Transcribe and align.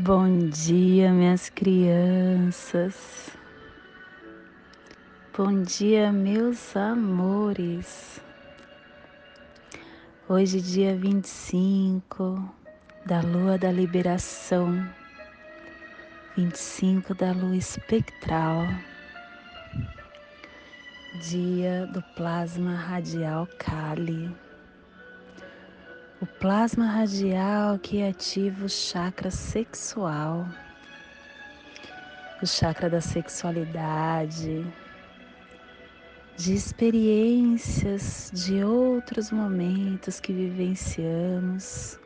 Bom 0.00 0.48
dia, 0.50 1.10
minhas 1.10 1.48
crianças. 1.48 3.30
Bom 5.36 5.60
dia, 5.64 6.12
meus 6.12 6.76
amores. 6.76 8.20
Hoje, 10.28 10.60
dia 10.60 10.96
25 10.96 12.48
da 13.06 13.20
lua 13.22 13.58
da 13.58 13.72
liberação, 13.72 14.88
25 16.36 17.12
da 17.16 17.32
lua 17.32 17.56
espectral, 17.56 18.68
dia 21.28 21.88
do 21.88 22.00
plasma 22.14 22.76
radial 22.76 23.48
Kali 23.58 24.32
o 26.20 26.26
plasma 26.26 26.84
radial 26.84 27.78
que 27.78 28.02
ativa 28.02 28.64
o 28.64 28.68
chakra 28.68 29.30
sexual, 29.30 30.48
o 32.42 32.46
chakra 32.46 32.90
da 32.90 33.00
sexualidade, 33.00 34.66
de 36.36 36.54
experiências 36.54 38.32
de 38.34 38.64
outros 38.64 39.30
momentos 39.30 40.18
que 40.18 40.32
vivenciamos, 40.32 42.00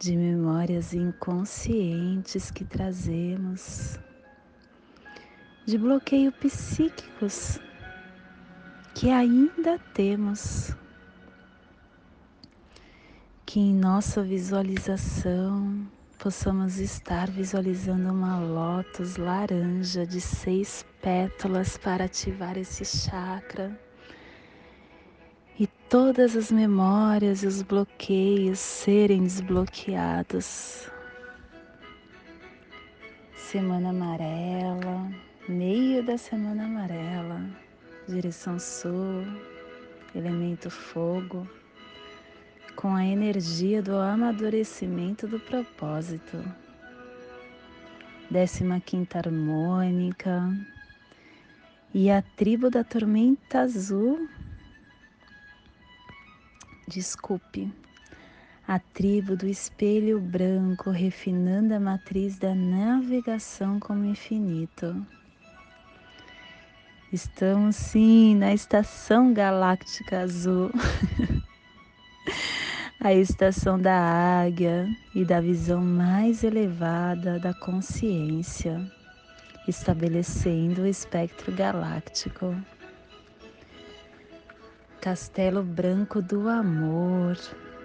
de 0.00 0.16
memórias 0.16 0.92
inconscientes 0.92 2.50
que 2.50 2.64
trazemos, 2.64 3.96
de 5.64 5.78
bloqueio 5.78 6.32
psíquicos 6.32 7.60
que 8.92 9.08
ainda 9.08 9.78
temos 9.94 10.76
que 13.52 13.60
em 13.60 13.74
nossa 13.74 14.22
visualização 14.22 15.86
possamos 16.18 16.78
estar 16.78 17.30
visualizando 17.30 18.10
uma 18.10 18.40
lótus 18.40 19.18
laranja 19.18 20.06
de 20.06 20.22
seis 20.22 20.86
pétalas 21.02 21.76
para 21.76 22.04
ativar 22.04 22.56
esse 22.56 22.82
chakra. 22.82 23.78
E 25.60 25.66
todas 25.66 26.34
as 26.34 26.50
memórias 26.50 27.42
e 27.42 27.46
os 27.46 27.60
bloqueios 27.60 28.58
serem 28.58 29.24
desbloqueados. 29.24 30.90
Semana 33.36 33.90
amarela, 33.90 35.12
meio 35.46 36.02
da 36.02 36.16
semana 36.16 36.64
amarela, 36.64 37.38
direção 38.08 38.58
sul, 38.58 39.26
elemento 40.14 40.70
fogo 40.70 41.46
com 42.76 42.94
a 42.94 43.04
energia 43.04 43.82
do 43.82 43.96
amadurecimento 43.96 45.26
do 45.26 45.38
propósito. 45.38 46.42
Décima 48.30 48.80
quinta 48.80 49.18
harmônica 49.18 50.52
e 51.94 52.10
a 52.10 52.22
tribo 52.22 52.70
da 52.70 52.82
tormenta 52.82 53.60
azul. 53.60 54.28
Desculpe, 56.88 57.72
a 58.66 58.78
tribo 58.78 59.36
do 59.36 59.46
espelho 59.46 60.20
branco 60.20 60.90
refinando 60.90 61.74
a 61.74 61.80
matriz 61.80 62.38
da 62.38 62.54
navegação 62.54 63.78
como 63.78 64.04
infinito. 64.04 65.06
Estamos 67.12 67.76
sim 67.76 68.34
na 68.36 68.54
estação 68.54 69.34
galáctica 69.34 70.20
azul. 70.20 70.70
a 73.04 73.12
estação 73.12 73.80
da 73.80 73.98
águia 74.44 74.88
e 75.12 75.24
da 75.24 75.40
visão 75.40 75.80
mais 75.82 76.44
elevada 76.44 77.36
da 77.40 77.52
consciência, 77.52 78.80
estabelecendo 79.66 80.82
o 80.82 80.86
espectro 80.86 81.50
galáctico. 81.50 82.54
Castelo 85.00 85.64
branco 85.64 86.22
do 86.22 86.48
amor, 86.48 87.36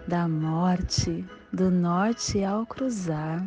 da 0.08 0.28
morte, 0.28 1.26
do 1.52 1.72
norte 1.72 2.44
ao 2.44 2.64
cruzar, 2.68 3.44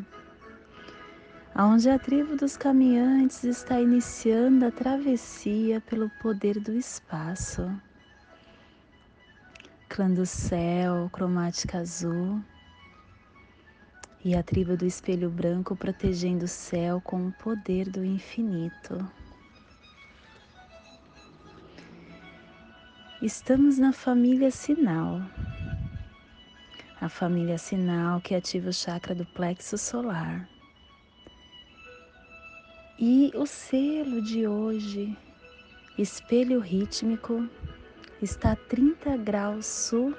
aonde 1.54 1.88
a 1.88 2.00
tribo 2.00 2.34
dos 2.34 2.56
caminhantes 2.56 3.44
está 3.44 3.80
iniciando 3.80 4.66
a 4.66 4.72
travessia 4.72 5.80
pelo 5.82 6.10
poder 6.20 6.58
do 6.58 6.72
espaço 6.72 7.70
clã 9.90 10.08
do 10.08 10.24
céu, 10.24 11.10
cromática 11.12 11.78
azul, 11.78 12.40
e 14.24 14.36
a 14.36 14.42
tribo 14.42 14.76
do 14.76 14.86
espelho 14.86 15.28
branco 15.28 15.74
protegendo 15.74 16.44
o 16.44 16.48
céu 16.48 17.00
com 17.00 17.26
o 17.26 17.32
poder 17.32 17.90
do 17.90 18.04
infinito. 18.04 19.04
Estamos 23.20 23.78
na 23.78 23.92
família 23.92 24.52
sinal, 24.52 25.20
a 27.00 27.08
família 27.08 27.58
sinal 27.58 28.20
que 28.20 28.36
ativa 28.36 28.70
o 28.70 28.72
chakra 28.72 29.12
do 29.12 29.26
plexo 29.26 29.76
solar. 29.76 30.48
E 32.96 33.32
o 33.34 33.44
selo 33.44 34.22
de 34.22 34.46
hoje, 34.46 35.18
espelho 35.98 36.60
rítmico 36.60 37.48
está 38.22 38.52
a 38.52 38.56
30 38.56 39.16
graus 39.16 39.64
sul 39.64 40.14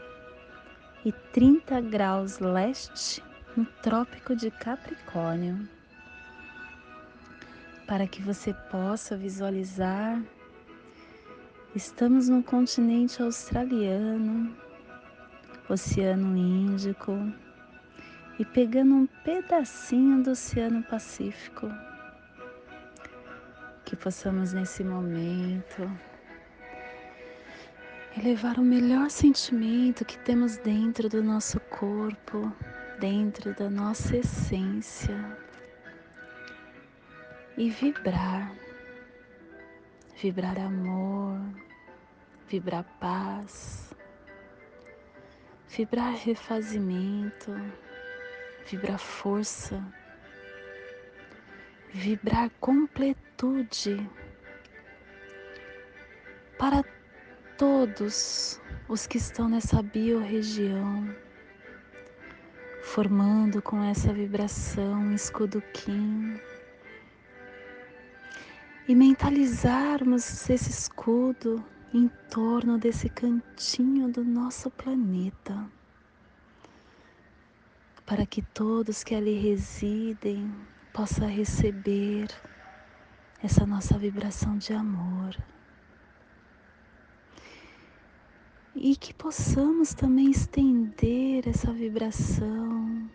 e 1.05 1.11
30 1.11 1.81
graus 1.81 2.39
leste 2.39 3.23
no 3.55 3.63
Trópico 3.83 4.35
de 4.35 4.49
Capricórnio. 4.49 5.69
Para 7.85 8.07
que 8.07 8.21
você 8.21 8.53
possa 8.71 9.15
visualizar, 9.15 10.19
estamos 11.75 12.27
no 12.27 12.41
continente 12.41 13.21
australiano, 13.21 14.55
Oceano 15.69 16.35
Índico 16.35 17.13
e 18.39 18.45
pegando 18.45 18.95
um 18.95 19.07
pedacinho 19.23 20.23
do 20.23 20.31
Oceano 20.31 20.81
Pacífico. 20.83 21.69
Que 23.85 23.95
possamos 23.95 24.53
nesse 24.53 24.83
momento 24.83 26.10
elevar 28.17 28.59
o 28.59 28.61
melhor 28.61 29.09
sentimento 29.09 30.03
que 30.03 30.17
temos 30.19 30.57
dentro 30.57 31.07
do 31.07 31.23
nosso 31.23 31.59
corpo, 31.61 32.51
dentro 32.99 33.53
da 33.55 33.69
nossa 33.69 34.17
essência. 34.17 35.15
E 37.57 37.69
vibrar, 37.69 38.51
vibrar 40.21 40.59
amor, 40.59 41.39
vibrar 42.47 42.83
paz, 42.99 43.93
vibrar 45.69 46.13
refazimento, 46.13 47.53
vibrar 48.65 48.99
força, 48.99 49.81
vibrar 51.93 52.49
completude. 52.59 54.09
Para 56.57 56.83
todos 57.61 58.59
os 58.89 59.05
que 59.05 59.19
estão 59.19 59.47
nessa 59.47 59.83
biorregião, 59.83 61.07
formando 62.81 63.61
com 63.61 63.83
essa 63.83 64.11
vibração 64.11 64.93
um 64.93 65.13
escudo 65.13 65.61
Kim. 65.71 66.39
E 68.87 68.95
mentalizarmos 68.95 70.49
esse 70.49 70.71
escudo 70.71 71.63
em 71.93 72.09
torno 72.31 72.79
desse 72.79 73.07
cantinho 73.09 74.07
do 74.09 74.23
nosso 74.23 74.71
planeta, 74.71 75.69
para 78.07 78.25
que 78.25 78.41
todos 78.41 79.03
que 79.03 79.13
ali 79.13 79.37
residem 79.37 80.51
possam 80.91 81.27
receber 81.27 82.27
essa 83.43 83.67
nossa 83.67 83.99
vibração 83.99 84.57
de 84.57 84.73
amor. 84.73 85.37
E 88.75 88.95
que 88.95 89.13
possamos 89.13 89.93
também 89.93 90.31
estender 90.31 91.47
essa 91.47 91.71
vibração 91.73 93.09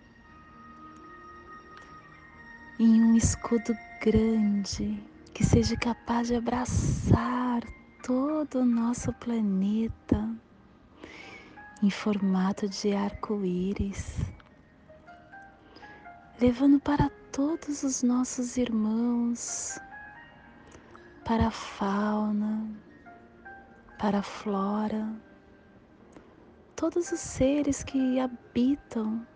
em 2.79 3.03
um 3.03 3.17
escudo 3.17 3.75
grande 4.03 5.03
que 5.32 5.44
seja 5.44 5.76
capaz 5.76 6.29
de 6.29 6.35
abraçar 6.35 7.62
todo 8.03 8.61
o 8.61 8.64
nosso 8.64 9.12
planeta 9.14 10.29
em 11.82 11.91
formato 11.91 12.69
de 12.69 12.93
arco-íris, 12.93 14.19
levando 16.41 16.79
para 16.81 17.11
todos 17.32 17.82
os 17.82 18.03
nossos 18.03 18.56
irmãos, 18.56 19.79
para 21.25 21.49
a 21.49 21.50
fauna, 21.50 22.67
para 23.99 24.19
a 24.19 24.23
flora 24.23 25.25
todos 26.76 27.11
os 27.11 27.20
seres 27.20 27.82
que 27.82 28.20
habitam 28.20 29.26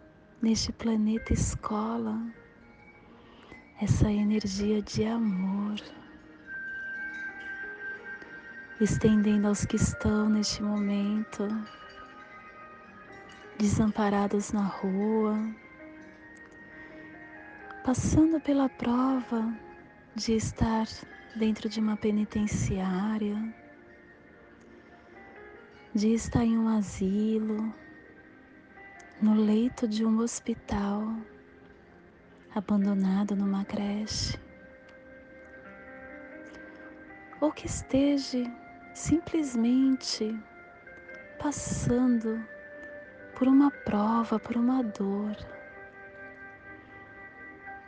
neste 0.43 0.73
planeta 0.73 1.33
escola 1.33 2.21
essa 3.81 4.13
energia 4.13 4.83
de 4.83 5.07
amor, 5.07 5.81
estendendo 8.79 9.49
aos 9.49 9.65
que 9.65 9.77
estão 9.77 10.29
neste 10.29 10.63
momento 10.63 11.49
desamparados 13.59 14.53
na 14.53 14.67
rua, 14.67 15.35
passando 17.83 18.39
pela 18.39 18.69
prova 18.69 19.51
de 20.15 20.35
estar 20.35 20.87
dentro 21.35 21.71
de 21.71 21.81
uma 21.81 21.97
penitenciária, 21.97 23.60
de 25.95 26.15
estar 26.15 26.45
em 26.45 26.57
um 26.57 26.69
asilo, 26.69 27.75
no 29.21 29.35
leito 29.35 29.89
de 29.89 30.05
um 30.05 30.21
hospital, 30.21 31.03
abandonado 32.55 33.35
numa 33.35 33.65
creche, 33.65 34.39
ou 37.41 37.51
que 37.51 37.67
esteja 37.67 38.45
simplesmente 38.95 40.39
passando 41.41 42.41
por 43.37 43.49
uma 43.49 43.71
prova, 43.71 44.39
por 44.39 44.57
uma 44.57 44.85
dor, 44.85 45.37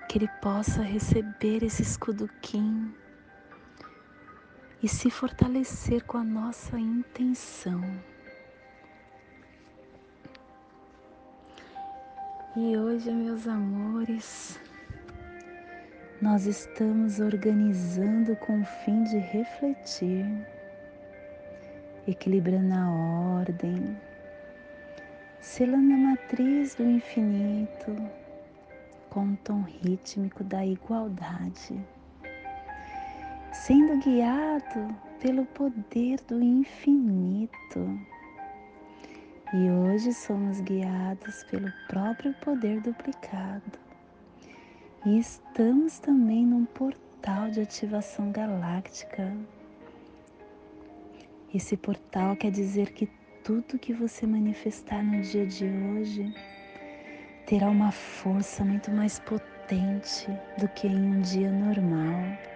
que 0.08 0.19
ele 0.19 0.28
possa 0.40 0.82
receber 0.82 1.62
esse 1.62 1.82
escudo 1.82 2.28
Kim 2.40 2.93
e 4.82 4.88
se 4.88 5.08
fortalecer 5.11 6.05
com 6.05 6.19
a 6.19 6.25
nossa 6.25 6.76
intenção. 6.79 7.81
E 12.56 12.76
hoje, 12.76 13.11
meus 13.12 13.46
amores, 13.46 14.61
nós 16.20 16.46
estamos 16.46 17.20
organizando 17.20 18.34
com 18.37 18.61
o 18.61 18.64
fim 18.64 19.05
de 19.05 19.19
refletir, 19.19 20.26
equilibrando 22.06 22.75
a 22.75 22.90
ordem, 23.38 23.96
selando 25.40 25.94
a 25.94 25.96
matriz 25.96 26.75
do 26.75 26.82
infinito 26.82 27.96
com 29.08 29.32
o 29.32 29.37
tom 29.38 29.62
rítmico 29.62 30.43
da 30.43 30.64
igualdade, 30.67 31.81
sendo 33.52 33.99
guiado 33.99 34.96
pelo 35.20 35.44
poder 35.44 36.19
do 36.26 36.43
infinito 36.43 38.00
e 39.52 39.70
hoje 39.70 40.14
somos 40.14 40.60
guiados 40.62 41.44
pelo 41.50 41.70
próprio 41.87 42.32
poder 42.40 42.81
duplicado. 42.81 43.78
E 45.04 45.19
estamos 45.19 45.99
também 45.99 46.46
num 46.46 46.64
portal 46.64 47.50
de 47.50 47.60
ativação 47.60 48.32
galáctica. 48.32 49.37
Esse 51.55 51.76
portal 51.76 52.34
quer 52.37 52.50
dizer 52.50 52.94
que 52.94 53.06
tudo 53.44 53.78
que 53.78 53.93
você 53.93 54.26
manifestar 54.26 55.05
no 55.05 55.20
dia 55.20 55.46
de 55.46 55.66
hoje 55.66 56.34
terá 57.46 57.69
uma 57.69 57.93
força 57.93 58.64
muito 58.64 58.90
mais 58.90 59.19
potente 59.19 60.26
do 60.58 60.66
que 60.69 60.87
em 60.87 61.16
um 61.16 61.20
dia 61.20 61.50
normal. 61.52 62.51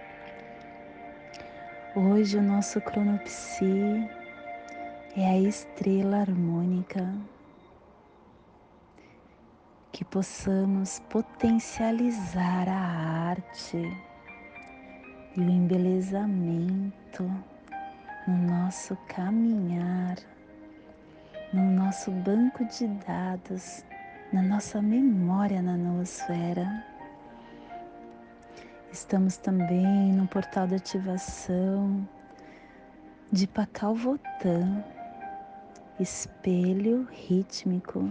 Hoje 1.98 2.36
o 2.36 2.42
nosso 2.42 2.78
cronopsi 2.82 4.06
é 5.16 5.30
a 5.30 5.38
estrela 5.38 6.18
harmônica. 6.18 7.10
Que 9.90 10.04
possamos 10.04 11.00
potencializar 11.08 12.68
a 12.68 13.30
arte 13.30 13.78
e 15.38 15.40
o 15.40 15.48
embelezamento 15.48 17.22
no 18.28 18.36
nosso 18.46 18.94
caminhar, 19.08 20.18
no 21.50 21.62
nosso 21.62 22.10
banco 22.10 22.62
de 22.66 22.88
dados, 23.06 23.86
na 24.30 24.42
nossa 24.42 24.82
memória 24.82 25.62
na 25.62 25.78
noosfera. 25.78 26.84
Estamos 28.96 29.36
também 29.36 30.10
no 30.14 30.26
portal 30.26 30.66
de 30.66 30.76
ativação 30.76 32.08
de 33.30 33.46
Pacal 33.46 33.94
Votan 33.94 34.82
espelho 36.00 37.06
rítmico. 37.12 38.10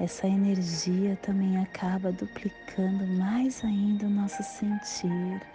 Essa 0.00 0.26
energia 0.26 1.18
também 1.20 1.58
acaba 1.58 2.12
duplicando 2.12 3.06
mais 3.08 3.62
ainda 3.62 4.06
o 4.06 4.10
nosso 4.10 4.42
sentir. 4.42 5.46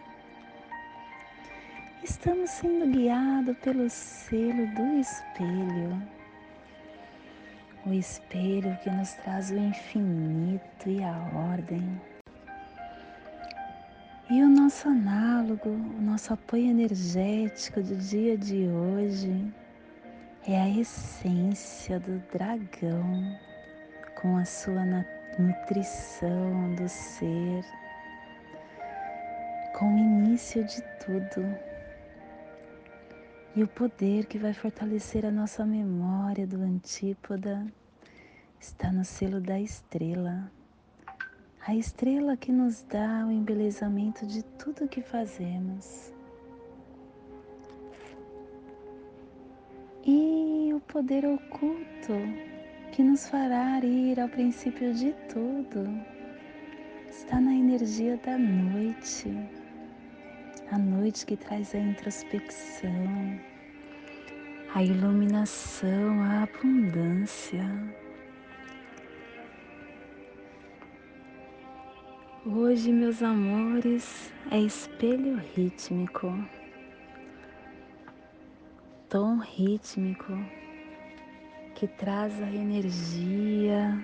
Estamos 2.03 2.51
sendo 2.51 2.85
guiados 2.85 3.57
pelo 3.63 3.89
selo 3.89 4.67
do 4.75 4.99
espelho. 4.99 6.03
O 7.83 7.93
espelho 7.93 8.77
que 8.83 8.91
nos 8.91 9.11
traz 9.13 9.49
o 9.49 9.57
infinito 9.57 10.87
e 10.87 11.03
a 11.03 11.17
ordem. 11.33 11.99
E 14.29 14.43
o 14.43 14.49
nosso 14.49 14.89
análogo, 14.89 15.69
o 15.69 16.01
nosso 16.01 16.33
apoio 16.33 16.69
energético 16.69 17.81
do 17.81 17.95
dia 17.95 18.37
de 18.37 18.67
hoje 18.67 19.53
é 20.45 20.59
a 20.59 20.69
essência 20.69 21.97
do 21.97 22.19
dragão 22.33 23.39
com 24.21 24.35
a 24.35 24.43
sua 24.43 24.83
nutrição 25.39 26.75
do 26.75 26.89
ser, 26.89 27.63
com 29.73 29.95
o 29.95 29.97
início 29.97 30.61
de 30.65 30.81
tudo 30.99 31.45
e 33.55 33.63
o 33.63 33.67
poder 33.69 34.25
que 34.25 34.37
vai 34.37 34.51
fortalecer 34.53 35.25
a 35.25 35.31
nossa 35.31 35.65
memória 35.65 36.45
do 36.45 36.61
antípoda 36.61 37.65
está 38.59 38.91
no 38.91 39.05
selo 39.05 39.39
da 39.39 39.57
estrela. 39.57 40.51
A 41.67 41.75
estrela 41.75 42.37
que 42.37 42.51
nos 42.51 42.81
dá 42.83 43.25
o 43.27 43.31
embelezamento 43.31 44.25
de 44.25 44.41
tudo 44.57 44.87
que 44.87 45.01
fazemos. 45.01 46.13
e 50.07 50.71
o 50.73 50.79
poder 50.79 51.25
oculto 51.25 52.13
que 52.93 53.03
nos 53.03 53.27
fará 53.27 53.79
ir 53.83 54.17
ao 54.17 54.29
princípio 54.29 54.93
de 54.93 55.11
tudo 55.27 55.83
está 57.09 57.41
na 57.41 57.53
energia 57.53 58.15
da 58.25 58.37
noite, 58.37 59.29
a 60.71 60.77
noite 60.77 61.25
que 61.25 61.35
traz 61.35 61.75
a 61.75 61.79
introspecção, 61.79 63.37
a 64.73 64.81
iluminação, 64.81 66.21
a 66.23 66.43
abundância. 66.43 67.65
Hoje, 72.49 72.93
meus 72.93 73.21
amores, 73.21 74.31
é 74.49 74.57
espelho 74.57 75.35
rítmico. 75.53 76.33
Tom 79.09 79.39
rítmico 79.39 80.31
que 81.75 81.89
traz 81.89 82.41
a 82.41 82.49
energia 82.49 84.01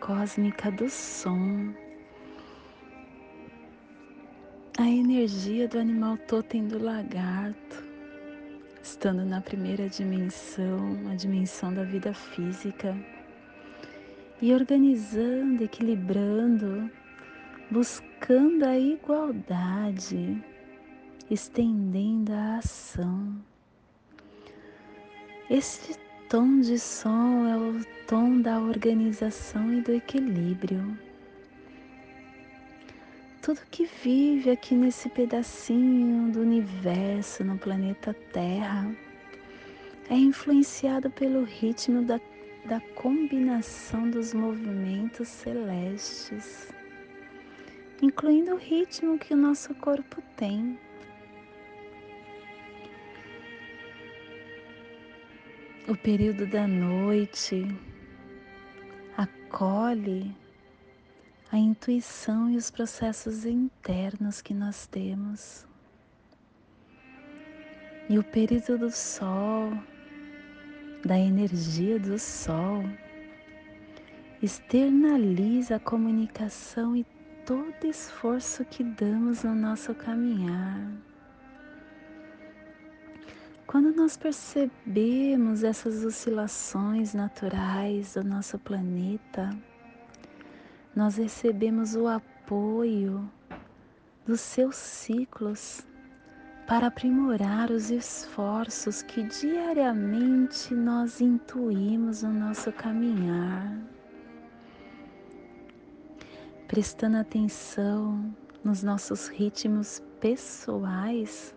cósmica 0.00 0.70
do 0.70 0.88
som, 0.88 1.74
a 4.78 4.88
energia 4.88 5.68
do 5.68 5.78
animal 5.78 6.16
totem 6.26 6.66
do 6.66 6.82
lagarto, 6.82 7.84
estando 8.82 9.26
na 9.26 9.42
primeira 9.42 9.90
dimensão, 9.90 10.98
a 11.10 11.14
dimensão 11.14 11.74
da 11.74 11.84
vida 11.84 12.14
física, 12.14 12.96
e 14.40 14.54
organizando, 14.54 15.62
equilibrando, 15.62 16.90
buscando 17.72 18.64
a 18.64 18.78
igualdade, 18.78 20.40
estendendo 21.30 22.32
a 22.32 22.58
ação 22.58 23.42
esse 25.52 25.98
tom 26.30 26.60
de 26.60 26.78
som 26.78 27.46
é 27.46 27.54
o 27.58 27.84
tom 28.06 28.40
da 28.40 28.58
organização 28.58 29.70
e 29.70 29.82
do 29.82 29.92
equilíbrio. 29.92 30.98
Tudo 33.42 33.60
que 33.70 33.84
vive 33.84 34.48
aqui 34.50 34.74
nesse 34.74 35.10
pedacinho 35.10 36.32
do 36.32 36.40
universo, 36.40 37.44
no 37.44 37.58
planeta 37.58 38.14
Terra, 38.32 38.90
é 40.08 40.14
influenciado 40.14 41.10
pelo 41.10 41.44
ritmo 41.44 42.02
da, 42.02 42.18
da 42.64 42.80
combinação 42.94 44.08
dos 44.08 44.32
movimentos 44.32 45.28
celestes, 45.28 46.72
incluindo 48.02 48.54
o 48.54 48.58
ritmo 48.58 49.18
que 49.18 49.32
o 49.32 49.36
nosso 49.36 49.74
corpo 49.76 50.20
tem. 50.36 50.78
o 55.88 55.96
período 55.96 56.46
da 56.46 56.66
noite 56.66 57.66
acolhe 59.16 60.34
a 61.50 61.58
intuição 61.58 62.48
e 62.48 62.56
os 62.56 62.70
processos 62.70 63.44
internos 63.44 64.40
que 64.40 64.54
nós 64.54 64.86
temos. 64.86 65.66
E 68.08 68.18
o 68.18 68.24
período 68.24 68.78
do 68.78 68.90
sol, 68.90 69.72
da 71.04 71.18
energia 71.18 71.98
do 71.98 72.18
sol, 72.18 72.84
externaliza 74.40 75.76
a 75.76 75.80
comunicação 75.80 76.96
e 76.96 77.04
todo 77.44 77.84
esforço 77.84 78.64
que 78.64 78.84
damos 78.84 79.42
no 79.42 79.54
nosso 79.54 79.94
caminhar. 79.94 80.80
Quando 83.66 83.94
nós 83.94 84.16
percebemos 84.16 85.64
essas 85.64 86.04
oscilações 86.04 87.14
naturais 87.14 88.14
do 88.14 88.22
nosso 88.22 88.58
planeta, 88.58 89.50
nós 90.94 91.16
recebemos 91.16 91.94
o 91.96 92.06
apoio 92.06 93.28
dos 94.26 94.40
seus 94.40 94.76
ciclos 94.76 95.86
para 96.66 96.86
aprimorar 96.88 97.70
os 97.70 97.90
esforços 97.90 99.02
que 99.02 99.22
diariamente 99.22 100.74
nós 100.74 101.20
intuímos 101.20 102.22
no 102.22 102.32
nosso 102.32 102.70
caminhar. 102.72 103.76
Prestando 106.72 107.18
atenção 107.18 108.34
nos 108.64 108.82
nossos 108.82 109.28
ritmos 109.28 110.02
pessoais, 110.18 111.54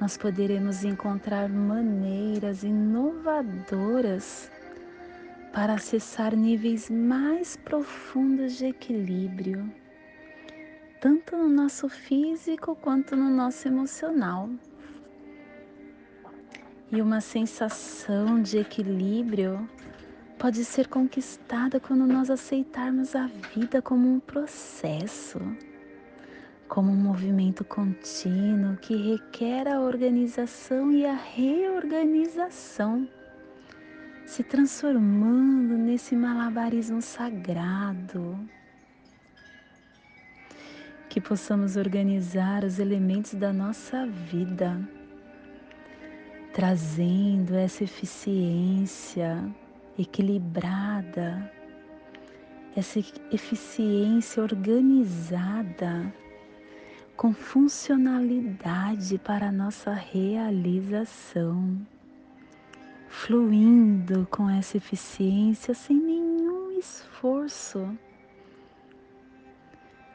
nós 0.00 0.16
poderemos 0.16 0.82
encontrar 0.82 1.48
maneiras 1.48 2.64
inovadoras 2.64 4.50
para 5.52 5.74
acessar 5.74 6.34
níveis 6.34 6.90
mais 6.90 7.56
profundos 7.56 8.56
de 8.56 8.66
equilíbrio, 8.66 9.72
tanto 11.00 11.36
no 11.36 11.48
nosso 11.48 11.88
físico 11.88 12.74
quanto 12.74 13.14
no 13.14 13.30
nosso 13.30 13.68
emocional. 13.68 14.50
E 16.90 17.00
uma 17.00 17.20
sensação 17.20 18.42
de 18.42 18.58
equilíbrio 18.58 19.70
pode 20.38 20.64
ser 20.64 20.88
conquistada 20.88 21.80
quando 21.80 22.06
nós 22.06 22.30
aceitarmos 22.30 23.16
a 23.16 23.26
vida 23.54 23.80
como 23.80 24.08
um 24.08 24.20
processo, 24.20 25.40
como 26.68 26.92
um 26.92 26.96
movimento 26.96 27.64
contínuo 27.64 28.76
que 28.76 28.94
requer 28.94 29.66
a 29.66 29.80
organização 29.80 30.92
e 30.92 31.06
a 31.06 31.14
reorganização 31.14 33.08
se 34.26 34.42
transformando 34.42 35.78
nesse 35.78 36.14
malabarismo 36.14 37.00
sagrado. 37.00 38.38
Que 41.08 41.20
possamos 41.20 41.76
organizar 41.76 42.62
os 42.62 42.78
elementos 42.78 43.34
da 43.34 43.52
nossa 43.52 44.06
vida, 44.06 44.78
trazendo 46.52 47.54
essa 47.54 47.84
eficiência 47.84 49.42
equilibrada, 49.98 51.50
essa 52.76 52.98
eficiência 53.32 54.42
organizada, 54.42 56.12
com 57.16 57.32
funcionalidade 57.32 59.18
para 59.18 59.48
a 59.48 59.52
nossa 59.52 59.92
realização 59.92 61.86
fluindo 63.16 64.28
com 64.30 64.48
essa 64.48 64.76
eficiência 64.76 65.72
sem 65.72 65.96
nenhum 65.96 66.70
esforço, 66.78 67.98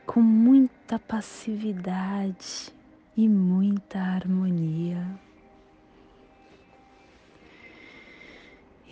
com 0.05 0.21
muita 0.21 0.99
passividade 0.99 2.71
e 3.17 3.27
muita 3.27 3.99
harmonia. 3.99 5.03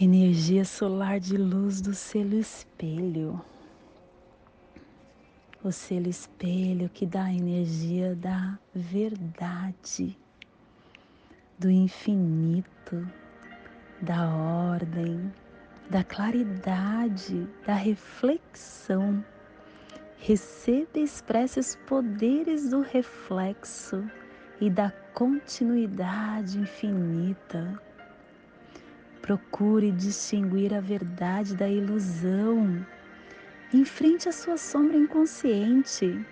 Energia 0.02 0.64
solar 0.64 1.20
de 1.20 1.36
luz 1.36 1.82
do 1.82 1.94
selo 1.94 2.36
espelho. 2.36 3.42
O 5.62 5.74
selo 5.74 6.08
espelho 6.08 6.88
que 6.88 7.06
dá 7.06 7.26
a 7.26 7.34
energia 7.34 8.16
da 8.16 8.58
verdade, 8.74 10.18
do 11.58 11.70
infinito 11.70 13.06
da 14.02 14.34
ordem, 14.34 15.34
da 15.90 16.02
claridade, 16.02 17.46
da 17.68 17.74
reflexão. 17.74 19.22
Receba 20.18 20.98
e 20.98 21.04
expresse 21.04 21.60
os 21.60 21.76
poderes 21.76 22.70
do 22.70 22.80
reflexo 22.80 24.10
e 24.62 24.70
da 24.70 24.92
continuidade 25.14 26.58
infinita. 26.58 27.89
Procure 29.30 29.92
distinguir 29.92 30.74
a 30.74 30.82
verdade 30.82 31.56
da 31.56 31.70
ilusão. 31.70 32.84
Enfrente 33.72 34.28
a 34.28 34.32
sua 34.32 34.58
sombra 34.58 34.98
inconsciente. 34.98 36.26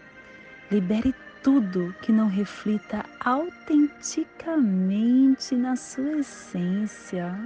Libere 0.71 1.13
tudo 1.43 1.93
que 2.01 2.11
não 2.11 2.27
reflita 2.27 3.05
autenticamente 3.23 5.55
na 5.55 5.75
sua 5.75 6.21
essência. 6.21 7.39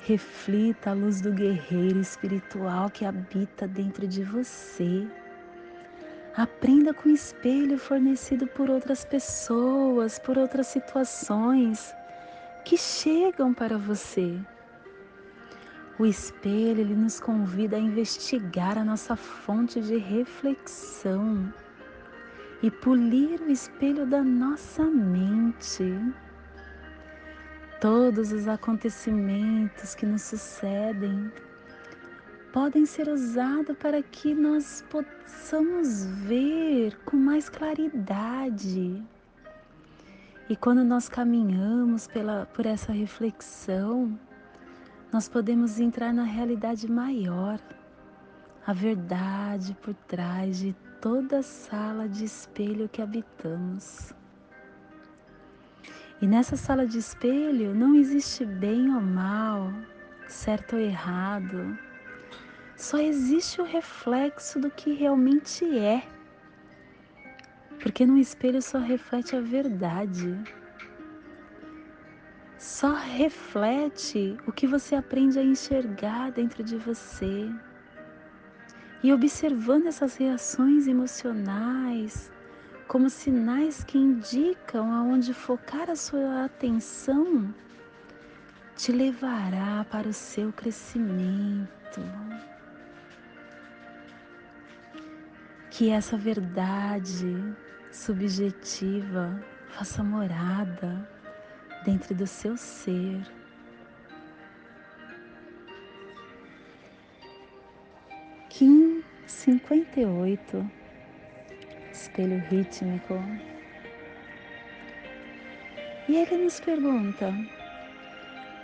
Reflita 0.00 0.92
a 0.92 0.94
luz 0.94 1.20
do 1.20 1.30
guerreiro 1.30 2.00
espiritual 2.00 2.88
que 2.88 3.04
habita 3.04 3.68
dentro 3.68 4.08
de 4.08 4.24
você. 4.24 5.06
Aprenda 6.34 6.94
com 6.94 7.10
o 7.10 7.12
espelho 7.12 7.76
fornecido 7.76 8.46
por 8.46 8.70
outras 8.70 9.04
pessoas, 9.04 10.18
por 10.18 10.38
outras 10.38 10.68
situações 10.68 11.94
que 12.66 12.76
chegam 12.76 13.54
para 13.54 13.78
você. 13.78 14.36
O 16.00 16.04
espelho 16.04 16.80
ele 16.80 16.96
nos 16.96 17.20
convida 17.20 17.76
a 17.76 17.78
investigar 17.78 18.76
a 18.76 18.84
nossa 18.84 19.14
fonte 19.14 19.80
de 19.80 19.96
reflexão 19.96 21.54
e 22.60 22.68
polir 22.68 23.40
o 23.40 23.48
espelho 23.48 24.04
da 24.04 24.20
nossa 24.20 24.82
mente. 24.82 25.84
Todos 27.80 28.32
os 28.32 28.48
acontecimentos 28.48 29.94
que 29.94 30.04
nos 30.04 30.22
sucedem 30.22 31.30
podem 32.52 32.84
ser 32.84 33.08
usados 33.08 33.76
para 33.78 34.02
que 34.02 34.34
nós 34.34 34.84
possamos 34.90 36.04
ver 36.04 36.98
com 37.04 37.16
mais 37.16 37.48
claridade. 37.48 39.06
E 40.48 40.54
quando 40.54 40.84
nós 40.84 41.08
caminhamos 41.08 42.06
pela, 42.06 42.46
por 42.46 42.66
essa 42.66 42.92
reflexão, 42.92 44.16
nós 45.12 45.28
podemos 45.28 45.80
entrar 45.80 46.12
na 46.12 46.22
realidade 46.22 46.90
maior, 46.90 47.58
a 48.64 48.72
verdade 48.72 49.76
por 49.82 49.92
trás 49.92 50.58
de 50.58 50.72
toda 51.00 51.42
sala 51.42 52.08
de 52.08 52.24
espelho 52.24 52.88
que 52.88 53.02
habitamos. 53.02 54.14
E 56.22 56.26
nessa 56.28 56.56
sala 56.56 56.86
de 56.86 56.98
espelho 56.98 57.74
não 57.74 57.96
existe 57.96 58.44
bem 58.44 58.94
ou 58.94 59.00
mal, 59.00 59.72
certo 60.28 60.76
ou 60.76 60.80
errado. 60.80 61.76
Só 62.76 62.98
existe 62.98 63.60
o 63.60 63.64
reflexo 63.64 64.60
do 64.60 64.70
que 64.70 64.92
realmente 64.92 65.76
é. 65.76 66.06
Porque 67.80 68.06
no 68.06 68.18
espelho 68.18 68.60
só 68.60 68.78
reflete 68.78 69.36
a 69.36 69.40
verdade. 69.40 70.36
Só 72.58 72.92
reflete 72.94 74.36
o 74.46 74.52
que 74.52 74.66
você 74.66 74.94
aprende 74.94 75.38
a 75.38 75.42
enxergar 75.42 76.32
dentro 76.32 76.64
de 76.64 76.76
você 76.76 77.50
e 79.02 79.12
observando 79.12 79.86
essas 79.86 80.16
reações 80.16 80.86
emocionais 80.86 82.30
como 82.88 83.10
sinais 83.10 83.84
que 83.84 83.98
indicam 83.98 84.92
aonde 84.92 85.34
focar 85.34 85.90
a 85.90 85.96
sua 85.96 86.44
atenção 86.44 87.54
te 88.74 88.92
levará 88.92 89.84
para 89.90 90.08
o 90.08 90.12
seu 90.12 90.52
crescimento. 90.52 92.00
Que 95.70 95.90
essa 95.90 96.16
verdade 96.16 97.36
subjetiva 97.96 99.42
faça 99.70 100.04
morada 100.04 101.08
dentro 101.84 102.14
do 102.14 102.26
seu 102.26 102.54
ser 102.56 103.22
Kim 108.50 109.02
58, 109.26 110.70
espelho 111.90 112.38
rítmico. 112.50 113.14
E 116.08 116.16
ele 116.16 116.44
nos 116.44 116.60
pergunta: 116.60 117.32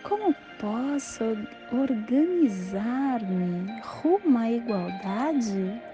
Como 0.03 0.35
posso 0.59 1.25
organizar-me 1.73 3.01
rumo 3.81 4.39
à 4.39 4.51
igualdade? 4.51 5.92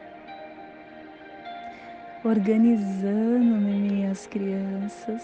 Organizando-me, 2.25 3.91
minhas 3.91 4.27
crianças, 4.27 5.23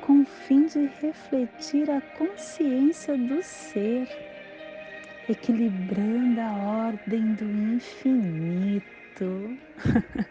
com 0.00 0.22
o 0.22 0.24
fim 0.24 0.66
de 0.66 0.90
refletir 1.02 1.90
a 1.90 2.00
consciência 2.16 3.16
do 3.16 3.42
ser, 3.42 4.08
equilibrando 5.28 6.40
a 6.40 6.52
ordem 6.88 7.34
do 7.34 7.44
infinito. 7.44 8.84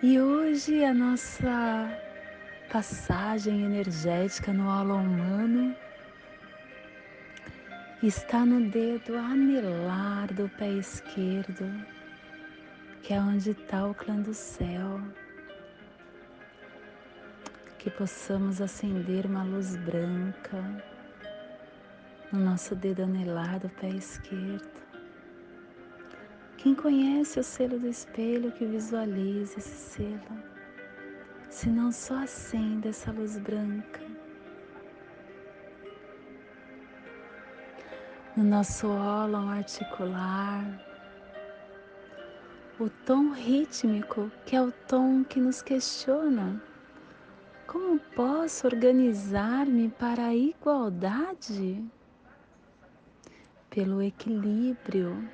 e 0.00 0.20
hoje 0.20 0.84
a 0.84 0.94
nossa 0.94 1.98
passagem 2.70 3.64
energética 3.64 4.52
no 4.52 4.68
holo 4.68 4.94
humano 4.94 5.74
está 8.02 8.46
no 8.46 8.70
dedo 8.70 9.16
anelar 9.16 10.32
do 10.32 10.48
pé 10.50 10.68
esquerdo, 10.68 11.64
que 13.06 13.14
é 13.14 13.20
onde 13.20 13.52
está 13.52 13.86
o 13.86 13.94
clã 13.94 14.20
do 14.20 14.34
céu. 14.34 15.00
Que 17.78 17.88
possamos 17.88 18.60
acender 18.60 19.26
uma 19.26 19.44
luz 19.44 19.76
branca 19.76 20.60
no 22.32 22.40
nosso 22.40 22.74
dedo 22.74 23.04
anelar 23.04 23.60
do 23.60 23.68
pé 23.68 23.90
esquerdo. 23.90 24.82
Quem 26.56 26.74
conhece 26.74 27.38
o 27.38 27.44
selo 27.44 27.78
do 27.78 27.86
espelho, 27.86 28.50
que 28.50 28.66
visualize 28.66 29.56
esse 29.56 29.76
selo 29.94 30.56
se 31.48 31.68
não 31.68 31.92
só 31.92 32.24
acenda 32.24 32.88
essa 32.88 33.12
luz 33.12 33.38
branca 33.38 34.00
no 38.36 38.42
nosso 38.42 38.88
ólon 38.88 39.48
articular, 39.48 40.85
o 42.78 42.90
tom 42.90 43.30
rítmico, 43.30 44.30
que 44.44 44.54
é 44.54 44.60
o 44.60 44.70
tom 44.70 45.24
que 45.24 45.40
nos 45.40 45.62
questiona. 45.62 46.60
Como 47.66 47.98
posso 48.14 48.66
organizar-me 48.66 49.88
para 49.88 50.26
a 50.26 50.34
igualdade? 50.34 51.82
Pelo 53.70 54.02
equilíbrio. 54.02 55.26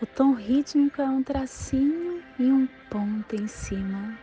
O 0.00 0.06
tom 0.06 0.34
rítmico 0.34 1.02
é 1.02 1.08
um 1.08 1.22
tracinho 1.22 2.22
e 2.38 2.44
um 2.44 2.68
ponto 2.88 3.34
em 3.34 3.48
cima. 3.48 4.16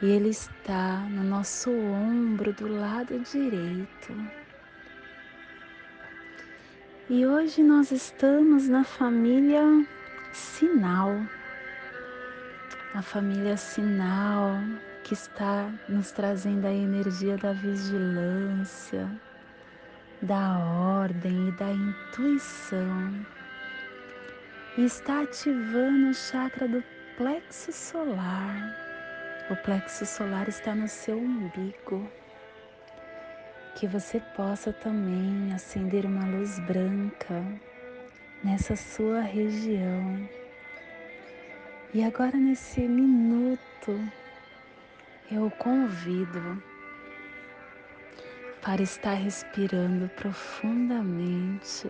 E 0.00 0.06
ele 0.06 0.28
está 0.30 1.00
no 1.00 1.24
nosso 1.24 1.70
ombro 1.70 2.52
do 2.52 2.68
lado 2.68 3.18
direito. 3.20 4.14
E 7.10 7.26
hoje 7.26 7.62
nós 7.62 7.90
estamos 7.90 8.68
na 8.68 8.84
família 8.84 9.62
Sinal. 10.32 11.26
A 12.94 13.02
família 13.02 13.56
Sinal 13.56 14.56
que 15.04 15.14
está 15.14 15.70
nos 15.88 16.10
trazendo 16.12 16.66
a 16.66 16.72
energia 16.72 17.36
da 17.36 17.52
vigilância, 17.52 19.10
da 20.22 20.58
ordem 20.58 21.48
e 21.48 21.52
da 21.52 21.70
intuição 21.70 23.26
e 24.78 24.84
está 24.84 25.22
ativando 25.22 26.08
o 26.08 26.14
chakra 26.14 26.66
do 26.66 26.82
plexo 27.16 27.70
solar. 27.72 28.74
O 29.50 29.56
plexo 29.56 30.06
solar 30.06 30.48
está 30.48 30.74
no 30.74 30.88
seu 30.88 31.18
umbigo. 31.18 32.10
Que 33.74 33.86
você 33.86 34.20
possa 34.34 34.72
também 34.72 35.52
acender 35.52 36.06
uma 36.06 36.26
luz 36.26 36.58
branca 36.60 37.44
nessa 38.42 38.74
sua 38.76 39.20
região. 39.20 40.28
E 41.94 42.02
agora, 42.02 42.36
nesse 42.36 42.80
minuto, 42.80 43.98
eu 45.30 45.46
o 45.46 45.50
convido 45.50 46.62
para 48.62 48.82
estar 48.82 49.14
respirando 49.14 50.08
profundamente. 50.10 51.88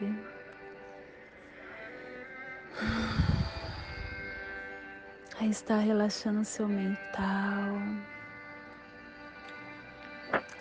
Aí 5.38 5.50
está 5.50 5.76
relaxando 5.76 6.44
seu 6.44 6.68
mental. 6.68 7.78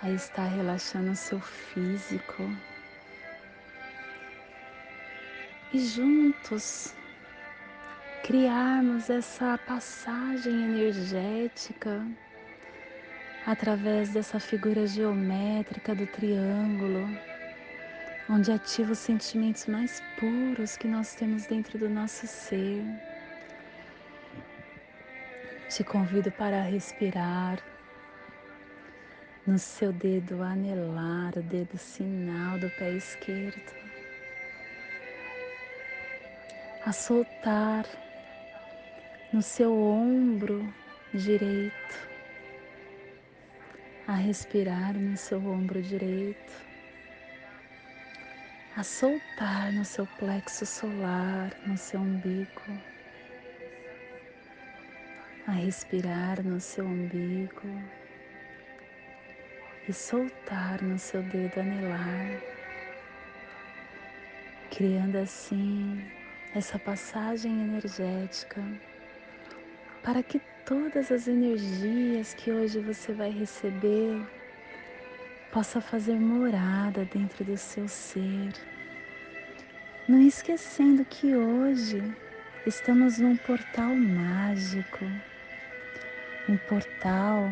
Aí 0.01 0.15
está 0.15 0.43
relaxando 0.43 1.15
seu 1.15 1.39
físico. 1.39 2.43
E 5.73 5.79
juntos 5.79 6.93
criarmos 8.23 9.09
essa 9.09 9.57
passagem 9.57 10.53
energética 10.53 12.05
através 13.45 14.09
dessa 14.09 14.39
figura 14.39 14.85
geométrica 14.85 15.95
do 15.95 16.05
triângulo 16.07 17.07
onde 18.31 18.51
ativa 18.51 18.93
os 18.93 18.99
sentimentos 18.99 19.65
mais 19.65 20.01
puros 20.17 20.77
que 20.77 20.87
nós 20.87 21.13
temos 21.15 21.45
dentro 21.45 21.77
do 21.77 21.89
nosso 21.89 22.25
ser. 22.25 22.83
Te 25.69 25.83
convido 25.83 26.31
para 26.31 26.61
respirar 26.61 27.61
no 29.45 29.57
seu 29.57 29.91
dedo 29.91 30.41
anelar, 30.41 31.33
o 31.37 31.41
dedo 31.41 31.77
sinal 31.77 32.57
do 32.59 32.69
pé 32.71 32.91
esquerdo, 32.91 33.73
a 36.85 36.91
soltar 36.91 37.85
no 39.31 39.41
seu 39.41 39.73
ombro 39.73 40.73
direito, 41.13 42.09
a 44.07 44.15
respirar 44.15 44.93
no 44.95 45.15
seu 45.15 45.45
ombro 45.45 45.81
direito 45.81 46.71
a 48.75 48.83
soltar 48.83 49.73
no 49.73 49.83
seu 49.83 50.07
plexo 50.17 50.65
solar, 50.65 51.51
no 51.65 51.77
seu 51.77 51.99
umbigo, 51.99 52.79
a 55.45 55.51
respirar 55.51 56.41
no 56.41 56.59
seu 56.61 56.85
umbigo 56.85 57.67
e 59.89 59.93
soltar 59.93 60.81
no 60.81 60.97
seu 60.97 61.21
dedo 61.21 61.59
anelar, 61.59 62.39
criando 64.69 65.17
assim 65.17 66.01
essa 66.53 66.77
passagem 66.77 67.51
energética 67.61 68.61
para 70.03 70.21
que 70.21 70.41
todas 70.65 71.11
as 71.11 71.27
energias 71.27 72.33
que 72.33 72.51
hoje 72.51 72.79
você 72.79 73.13
vai 73.13 73.29
receber 73.29 74.21
possa 75.51 75.79
fazer 75.79 76.19
morada 76.19 77.05
dentro 77.05 77.43
do 77.43 77.57
seu 77.57 77.87
ser. 77.87 78.51
Não 80.07 80.21
esquecendo 80.21 81.05
que 81.05 81.35
hoje 81.35 82.01
estamos 82.65 83.17
num 83.17 83.37
portal 83.37 83.95
mágico, 83.95 85.05
um 86.49 86.57
portal 86.57 87.51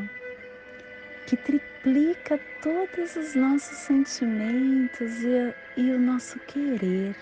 que 1.27 1.37
triplica 1.37 2.39
todos 2.61 3.15
os 3.15 3.35
nossos 3.35 3.77
sentimentos 3.77 5.23
e, 5.23 5.53
e 5.77 5.91
o 5.91 5.99
nosso 5.99 6.39
querer. 6.39 7.15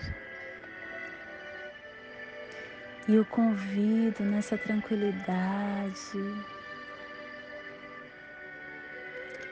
E 3.08 3.14
eu 3.14 3.24
convido 3.24 4.22
nessa 4.22 4.58
tranquilidade, 4.58 5.96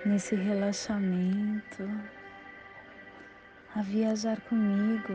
nesse 0.05 0.35
relaxamento, 0.35 1.89
a 3.75 3.81
viajar 3.81 4.39
comigo 4.43 5.15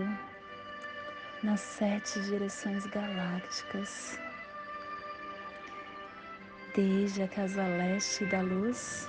nas 1.44 1.60
sete 1.60 2.20
direções 2.22 2.84
galácticas, 2.88 4.18
desde 6.76 7.22
a 7.22 7.28
casa 7.28 7.64
leste 7.64 8.26
da 8.26 8.42
luz, 8.42 9.08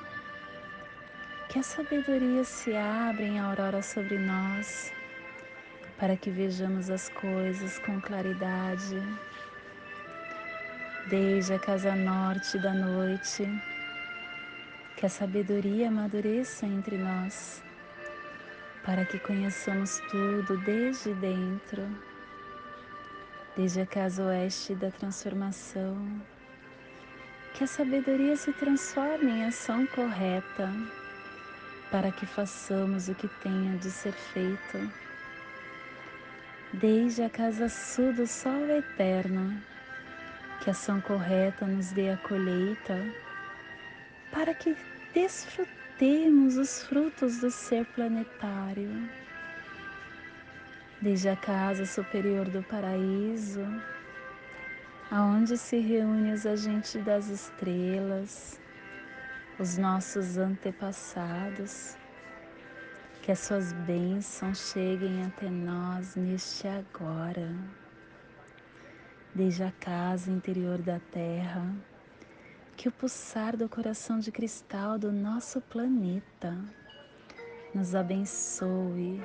que 1.49 1.59
a 1.59 1.63
sabedoria 1.63 2.45
se 2.45 2.77
abra 2.77 3.23
em 3.23 3.39
aurora 3.39 3.81
sobre 3.81 4.19
nós, 4.19 4.93
para 6.03 6.17
que 6.17 6.31
vejamos 6.31 6.91
as 6.91 7.09
coisas 7.11 7.79
com 7.79 8.01
claridade, 8.01 9.01
desde 11.09 11.55
a 11.55 11.61
casa 11.61 11.95
norte 11.95 12.59
da 12.59 12.75
noite 12.75 13.47
que 14.97 15.07
a 15.07 15.09
sabedoria 15.09 15.87
amadureça 15.87 16.67
entre 16.67 16.99
nós, 16.99 17.63
para 18.85 19.05
que 19.05 19.17
conheçamos 19.21 20.01
tudo 20.11 20.59
desde 20.65 21.15
dentro, 21.15 21.87
desde 23.57 23.83
a 23.83 23.87
casa 23.87 24.25
oeste 24.25 24.75
da 24.75 24.91
transformação, 24.91 26.21
que 27.55 27.63
a 27.63 27.69
sabedoria 27.69 28.35
se 28.35 28.53
transforme 28.55 29.31
em 29.31 29.45
ação 29.45 29.87
correta 29.87 30.69
para 31.93 32.11
que 32.11 32.27
façamos 32.27 33.07
o 33.09 33.15
que 33.15 33.29
tenha 33.41 33.79
de 33.79 33.89
ser 33.89 34.13
feito. 34.13 35.02
Desde 36.75 37.23
a 37.23 37.29
casa 37.29 37.69
sul 37.69 38.15
do 38.15 38.27
sol 38.27 38.67
eterno, 38.71 39.63
que 40.65 40.71
ação 40.71 41.03
correta 41.03 41.67
nos 41.67 41.93
dê 41.93 42.09
a 42.09 42.17
colheita, 42.17 42.97
para 44.31 44.55
que 44.55 44.75
desfrutemos 45.13 46.57
os 46.57 46.83
frutos 46.85 47.41
do 47.41 47.51
ser 47.51 47.85
planetário. 47.95 48.89
Desde 51.03 51.29
a 51.29 51.37
casa 51.37 51.85
superior 51.85 52.49
do 52.49 52.63
paraíso, 52.63 53.67
aonde 55.11 55.59
se 55.59 55.79
reúnem 55.79 56.33
os 56.33 56.47
agentes 56.47 57.05
das 57.05 57.29
estrelas, 57.29 58.59
os 59.59 59.77
nossos 59.77 60.39
antepassados, 60.39 61.99
que 63.23 63.31
as 63.31 63.39
suas 63.39 63.73
bênçãos 63.73 64.73
cheguem 64.73 65.25
até 65.25 65.49
nós 65.49 66.17
neste 66.17 66.67
agora, 66.67 67.55
desde 69.33 69.63
a 69.63 69.71
casa 69.71 70.29
interior 70.29 70.83
da 70.83 70.99
Terra, 70.99 71.73
que 72.77 72.89
o 72.89 72.93
pulsar 72.93 73.57
do 73.57 73.69
coração 73.69 74.19
de 74.19 74.33
cristal 74.33 74.99
do 74.99 75.13
nosso 75.13 75.61
planeta 75.61 76.59
nos 77.73 77.95
abençoe 77.95 79.23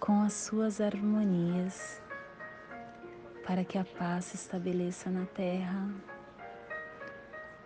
com 0.00 0.22
as 0.22 0.32
suas 0.32 0.80
harmonias 0.80 2.02
para 3.46 3.64
que 3.64 3.78
a 3.78 3.84
paz 3.84 4.24
se 4.24 4.34
estabeleça 4.34 5.08
na 5.10 5.26
Terra, 5.26 5.88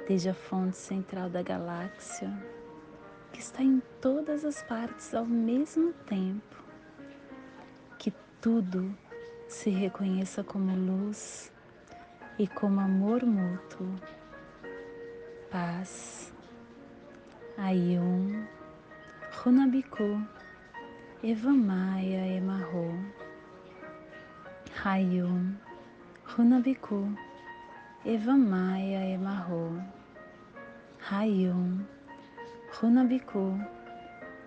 desde 0.06 0.28
a 0.28 0.34
fonte 0.34 0.76
central 0.76 1.30
da 1.30 1.42
galáxia, 1.42 2.30
que 3.32 3.40
está 3.40 3.62
em 3.62 3.82
todas 4.00 4.44
as 4.44 4.62
partes 4.62 5.14
ao 5.14 5.24
mesmo 5.24 5.92
tempo, 6.06 6.56
que 7.98 8.12
tudo 8.40 8.94
se 9.48 9.70
reconheça 9.70 10.44
como 10.44 10.74
luz 10.74 11.52
e 12.38 12.46
como 12.46 12.80
amor 12.80 13.24
mútuo, 13.24 13.94
paz, 15.50 16.32
Ayum, 17.58 18.46
Runabiku, 19.42 20.26
Evamaya 21.22 22.26
Emarro, 22.26 22.94
Hayum, 24.82 25.54
Runabiku, 26.24 27.14
Evamaya 28.06 29.04
Emarro, 29.04 29.82
Hayum, 31.10 31.84
Runabiku, 32.78 33.58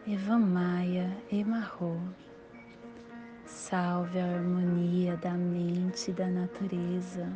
Evamaya 0.07 1.11
Emarro. 1.29 1.99
Salve 3.45 4.17
a 4.17 4.25
harmonia 4.25 5.17
da 5.17 5.33
mente 5.33 6.09
e 6.09 6.13
da 6.13 6.27
natureza. 6.27 7.27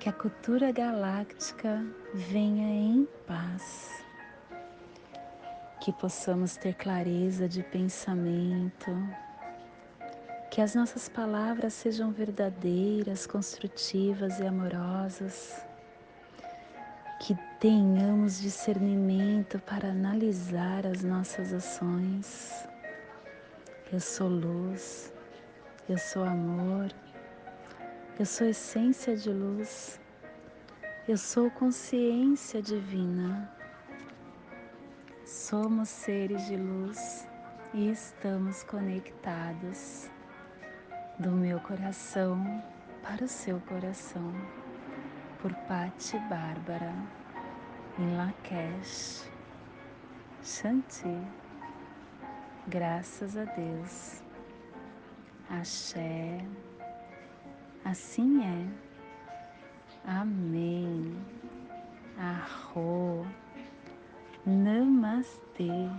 Que 0.00 0.08
a 0.08 0.12
cultura 0.12 0.72
galáctica 0.72 1.84
venha 2.14 2.66
em 2.66 3.06
paz. 3.26 4.02
Que 5.80 5.92
possamos 5.92 6.56
ter 6.56 6.74
clareza 6.74 7.46
de 7.46 7.62
pensamento, 7.62 8.90
que 10.50 10.62
as 10.62 10.74
nossas 10.74 11.10
palavras 11.10 11.74
sejam 11.74 12.10
verdadeiras, 12.10 13.26
construtivas 13.26 14.40
e 14.40 14.46
amorosas. 14.46 15.64
Que 17.20 17.36
tenhamos 17.62 18.40
discernimento 18.40 19.56
para 19.60 19.90
analisar 19.90 20.84
as 20.84 21.04
nossas 21.04 21.52
ações. 21.52 22.66
Eu 23.92 24.00
sou 24.00 24.26
luz, 24.26 25.12
eu 25.88 25.96
sou 25.96 26.24
amor, 26.24 26.92
eu 28.18 28.26
sou 28.26 28.48
essência 28.48 29.16
de 29.16 29.30
luz, 29.30 30.00
eu 31.06 31.16
sou 31.16 31.52
consciência 31.52 32.60
divina. 32.60 33.48
Somos 35.24 35.88
seres 35.88 36.44
de 36.46 36.56
luz 36.56 37.28
e 37.72 37.92
estamos 37.92 38.64
conectados 38.64 40.10
do 41.16 41.30
meu 41.30 41.60
coração 41.60 42.60
para 43.04 43.24
o 43.24 43.28
seu 43.28 43.60
coração, 43.60 44.34
por 45.40 45.54
Patti 45.68 46.18
Bárbara, 46.28 47.21
Lakesh, 47.98 49.28
Shanti. 50.42 51.18
Graças 52.68 53.36
a 53.36 53.44
Deus. 53.44 54.22
Axé. 55.50 56.42
Assim 57.84 58.42
é. 58.42 58.66
Amém. 60.06 61.14
Arro. 62.16 63.26
Namastê. 64.46 65.90